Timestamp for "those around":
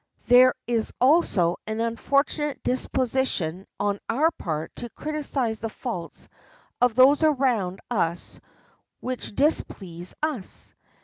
6.95-7.81